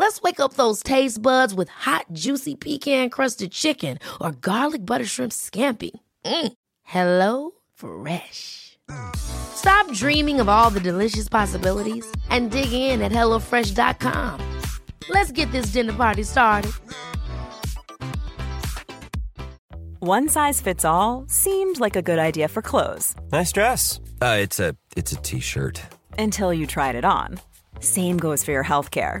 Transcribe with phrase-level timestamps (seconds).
[0.00, 5.04] Let's wake up those taste buds with hot, juicy pecan crusted chicken or garlic butter
[5.04, 5.90] shrimp scampi.
[6.24, 6.52] Mm.
[6.84, 8.78] Hello Fresh.
[9.14, 14.40] Stop dreaming of all the delicious possibilities and dig in at HelloFresh.com.
[15.10, 16.72] Let's get this dinner party started.
[19.98, 24.00] One size fits all seemed like a good idea for clothes Nice dress.
[24.22, 25.82] Uh, it's a it's a t-shirt.
[26.18, 27.38] until you tried it on.
[27.80, 29.20] Same goes for your healthcare.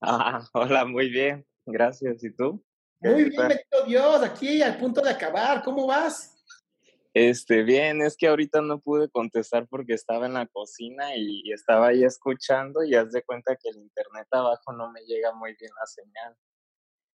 [0.00, 2.22] Ah, hola, muy bien, gracias.
[2.24, 2.64] ¿Y tú?
[3.00, 6.34] Muy ¿Qué bien, bendito Dios, aquí al punto de acabar, ¿cómo vas?
[7.14, 11.88] Este, bien, es que ahorita no pude contestar porque estaba en la cocina y estaba
[11.88, 15.72] ahí escuchando y haz de cuenta que el internet abajo no me llega muy bien
[15.78, 16.36] la señal.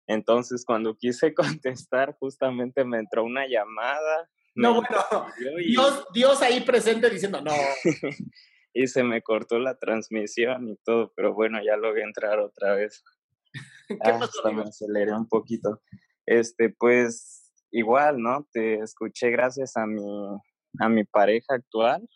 [0.08, 4.30] Entonces, cuando quise contestar, justamente me entró una llamada.
[4.56, 5.28] No, bueno,
[5.60, 7.54] y- Dios, Dios ahí presente diciendo, no,
[8.84, 13.04] y se me cortó la transmisión y todo, pero bueno, ya logré entrar otra vez.
[13.90, 14.54] ¿qué Ah, pasó?
[14.54, 15.82] me aceleré un poquito.
[16.26, 18.48] Este, pues igual, ¿no?
[18.52, 20.04] Te escuché gracias a mi,
[20.80, 22.08] a mi pareja actual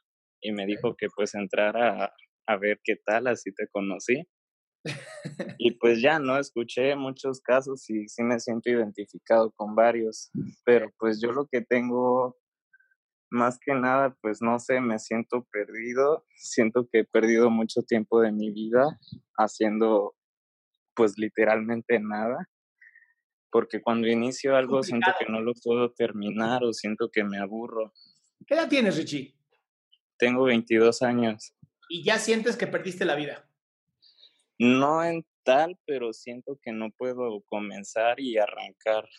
[0.42, 2.14] y me dijo que pues entrara a,
[2.48, 4.24] a ver qué tal, así te conocí.
[5.60, 6.38] Y pues ya, ¿no?
[6.38, 10.30] Escuché muchos casos y sí me siento identificado con varios,
[10.66, 12.38] pero pues yo lo que tengo,
[13.34, 18.22] más que nada, pues no sé, me siento perdido, siento que he perdido mucho tiempo
[18.22, 19.00] de mi vida
[19.38, 20.16] haciendo
[20.94, 22.48] pues literalmente nada,
[23.50, 27.92] porque cuando inicio algo siento que no lo puedo terminar o siento que me aburro.
[28.46, 29.36] ¿Qué edad tienes, Richie?
[30.18, 31.56] Tengo 22 años,
[31.90, 33.50] Y ya sientes que perdiste la vida.
[34.60, 39.10] no en tal, pero siento que no puedo comenzar y arrancar.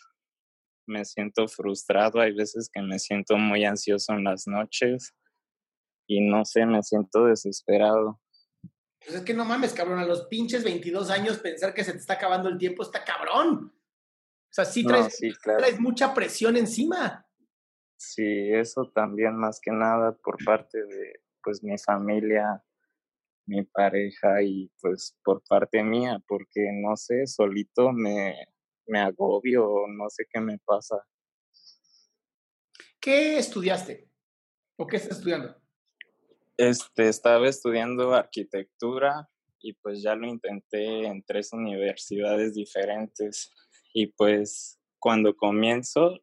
[0.87, 5.13] Me siento frustrado, hay veces que me siento muy ansioso en las noches
[6.07, 8.21] y no sé, me siento desesperado.
[8.99, 11.99] Pues es que no mames, cabrón, a los pinches 22 años pensar que se te
[11.99, 13.71] está acabando el tiempo está cabrón.
[13.73, 15.59] O sea, sí No, traes, sí, claro.
[15.59, 17.25] traes mucha presión encima.
[17.97, 22.63] Sí, eso también más que nada por parte de pues mi familia,
[23.47, 28.35] mi pareja y pues por parte mía, porque no sé, solito me,
[28.87, 31.03] me agobio no sé qué me pasa.
[32.99, 34.09] ¿Qué estudiaste?
[34.77, 35.55] ¿O qué estás estudiando?
[36.57, 39.29] Este, estaba estudiando arquitectura
[39.59, 43.51] y pues ya lo intenté en tres universidades diferentes
[43.93, 46.19] y pues cuando comienzo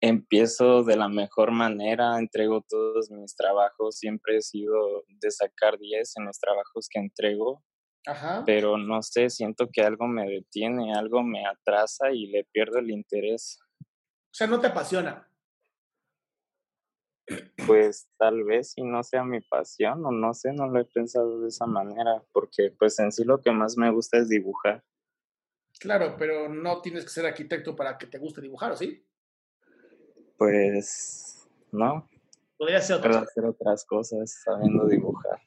[0.00, 6.16] empiezo de la mejor manera, entrego todos mis trabajos, siempre he sido de sacar 10
[6.16, 7.62] en los trabajos que entrego,
[8.06, 8.42] Ajá.
[8.46, 12.90] pero no sé, siento que algo me detiene, algo me atrasa y le pierdo el
[12.90, 13.58] interés.
[13.80, 15.28] O sea, no te apasiona.
[17.66, 21.40] Pues tal vez si no sea mi pasión o no sé, no lo he pensado
[21.40, 24.82] de esa manera, porque pues en sí lo que más me gusta es dibujar.
[25.78, 29.06] Claro, pero no tienes que ser arquitecto para que te guste dibujar, ¿o sí?
[30.36, 32.08] Pues no,
[32.60, 35.40] Podría ser otra puedo hacer otras cosas sabiendo dibujar.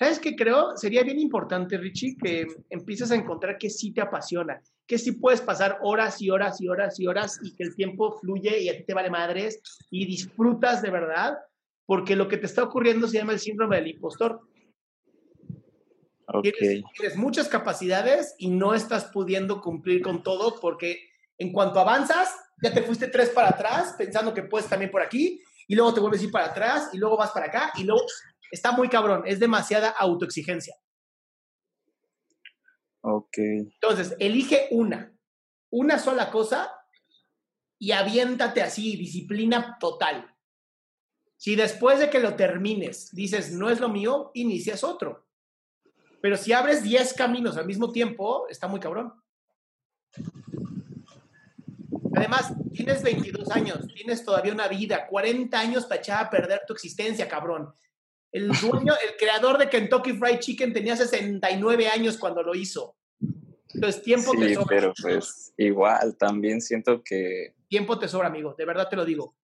[0.00, 0.78] ¿Sabes qué creo?
[0.78, 5.42] Sería bien importante, Richie, que empieces a encontrar que sí te apasiona, que sí puedes
[5.42, 8.78] pasar horas y horas y horas y horas y que el tiempo fluye y a
[8.78, 9.60] ti te vale madres
[9.90, 11.36] y disfrutas de verdad,
[11.84, 14.40] porque lo que te está ocurriendo se llama el síndrome del impostor.
[16.28, 21.78] Ok, Tienes, tienes muchas capacidades y no estás pudiendo cumplir con todo porque en cuanto
[21.78, 25.92] avanzas, ya te fuiste tres para atrás pensando que puedes también por aquí y luego
[25.92, 28.02] te vuelves a ir para atrás y luego vas para acá y luego
[28.50, 30.74] está muy cabrón, es demasiada autoexigencia.
[33.02, 33.38] Ok.
[33.38, 35.16] Entonces, elige una,
[35.70, 36.70] una sola cosa
[37.78, 40.34] y aviéntate así, disciplina total.
[41.36, 45.26] Si después de que lo termines dices, no es lo mío, inicias otro.
[46.20, 49.14] Pero si abres 10 caminos al mismo tiempo, está muy cabrón.
[52.14, 56.74] Además, tienes 22 años, tienes todavía una vida, 40 años para echar a perder tu
[56.74, 57.72] existencia, cabrón.
[58.32, 62.96] El dueño, el creador de Kentucky Fried Chicken tenía 69 años cuando lo hizo.
[63.74, 64.66] Entonces, tiempo te sobra.
[64.68, 67.54] Pero pues igual, también siento que...
[67.68, 69.36] Tiempo te sobra, amigo, de verdad te lo digo.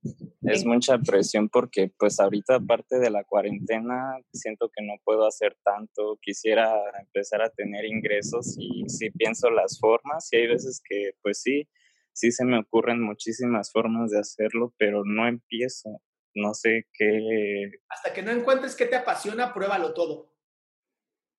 [0.43, 5.57] Es mucha presión porque pues ahorita aparte de la cuarentena siento que no puedo hacer
[5.63, 6.19] tanto.
[6.21, 11.41] Quisiera empezar a tener ingresos y sí pienso las formas y hay veces que pues
[11.41, 11.69] sí,
[12.13, 16.01] sí se me ocurren muchísimas formas de hacerlo, pero no empiezo.
[16.37, 17.71] No sé qué.
[17.89, 20.35] Hasta que no encuentres qué te apasiona, pruébalo todo.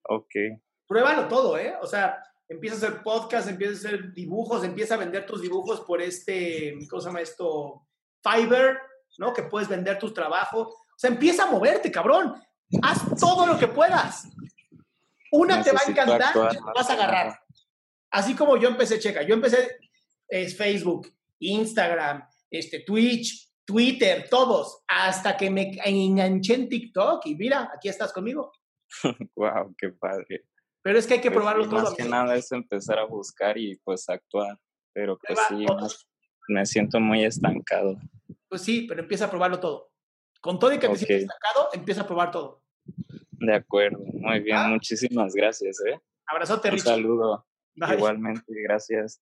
[0.09, 0.33] Ok.
[0.87, 1.75] Pruébalo todo, ¿eh?
[1.81, 5.81] O sea, empieza a hacer podcast, empieza a hacer dibujos, empieza a vender tus dibujos
[5.81, 7.87] por este, ¿cómo se llama esto?
[8.23, 8.81] Fiverr,
[9.19, 9.33] ¿no?
[9.33, 10.67] Que puedes vender tus trabajos.
[10.69, 12.33] O sea, empieza a moverte, cabrón.
[12.81, 14.27] Haz todo lo que puedas.
[15.31, 17.39] Una te va a encantar y te vas a agarrar.
[18.09, 19.77] Así como yo empecé, checa, yo empecé
[20.27, 27.69] es Facebook, Instagram, este, Twitch, Twitter, todos, hasta que me enganché en TikTok y mira,
[27.75, 28.51] aquí estás conmigo.
[29.35, 30.45] wow, qué padre.
[30.81, 31.81] Pero es que hay que Pues probarlo todo.
[31.83, 34.57] Más que nada es empezar a buscar y pues actuar,
[34.93, 36.07] pero pues sí, más-
[36.47, 37.97] me siento muy estancado.
[38.47, 39.91] Pues sí, pero empieza a probarlo todo.
[40.39, 40.97] Con todo y que te Ok.
[40.99, 42.63] sientes destacado, empieza a probar todo.
[43.31, 44.67] De acuerdo, muy bien, Ah.
[44.69, 45.99] muchísimas gracias, ¿eh?
[46.25, 46.85] Abrazote, Un Richie.
[46.89, 47.95] saludo, Bye.
[47.97, 49.21] igualmente, gracias.